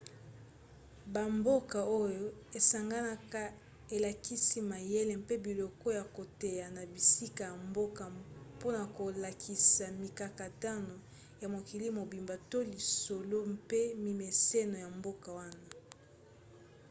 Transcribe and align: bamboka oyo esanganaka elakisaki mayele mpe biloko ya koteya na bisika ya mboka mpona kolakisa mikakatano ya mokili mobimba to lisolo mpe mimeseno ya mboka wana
bamboka 1.13 1.79
oyo 2.03 2.25
esanganaka 2.59 3.41
elakisaki 3.95 4.59
mayele 4.71 5.13
mpe 5.23 5.35
biloko 5.45 5.87
ya 5.97 6.03
koteya 6.17 6.65
na 6.75 6.83
bisika 6.93 7.41
ya 7.49 7.55
mboka 7.69 8.03
mpona 8.55 8.83
kolakisa 8.97 9.85
mikakatano 10.03 10.95
ya 11.41 11.47
mokili 11.53 11.87
mobimba 11.97 12.35
to 12.49 12.59
lisolo 12.71 13.39
mpe 13.57 13.81
mimeseno 14.05 14.75
ya 14.85 14.89
mboka 14.97 15.29
wana 15.39 15.67